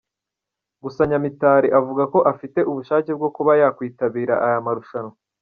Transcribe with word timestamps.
Gusa 0.83 1.01
Nyamitari 1.09 1.67
avuga 1.79 2.03
ko 2.13 2.19
afite 2.31 2.59
ubushake 2.69 3.11
bwo 3.17 3.29
kuba 3.35 3.51
yakwitabira 3.61 4.35
aya 4.45 4.59
marushanwa. 4.65 5.13